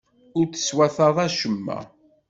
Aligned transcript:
Ur 0.37 0.45
teswataḍ 0.47 1.17
acemma. 1.25 1.79